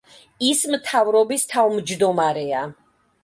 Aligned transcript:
ის 0.45 0.61
მთავრობის 0.75 1.45
თავმჯდომარეა. 1.53 2.63